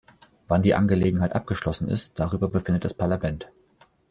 [0.47, 3.51] Wann die Angelegenheit abgeschlossen ist, darüber befindet das Parlament.